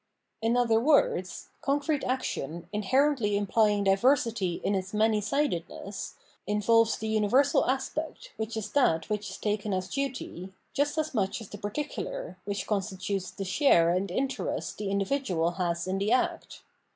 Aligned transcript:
In 0.41 0.57
other 0.57 0.79
words, 0.79 1.49
concrete 1.61 2.03
action, 2.03 2.65
inher 2.73 3.15
ently 3.15 3.35
implying 3.35 3.83
diversity 3.83 4.55
in 4.63 4.73
its 4.73 4.93
manysidedness, 4.93 6.15
involves 6.47 6.97
the 6.97 7.07
universal 7.07 7.69
aspect, 7.69 8.31
which 8.35 8.57
is 8.57 8.71
that 8.71 9.11
which 9.11 9.29
is 9.29 9.37
taken 9.37 9.75
as 9.75 9.87
duty, 9.89 10.53
just 10.73 10.97
as 10.97 11.13
much 11.13 11.39
as 11.39 11.49
the 11.49 11.59
particular, 11.59 12.35
which 12.45 12.65
constitutes 12.65 13.29
the 13.29 13.45
share 13.45 13.91
and 13.91 14.09
interest 14.09 14.79
the 14.79 14.89
individual 14.89 15.51
has 15.51 15.85
in 15.85 15.99
the 15.99 16.11
act. 16.11 16.63